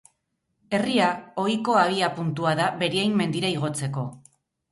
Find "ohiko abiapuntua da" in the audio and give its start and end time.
1.41-2.71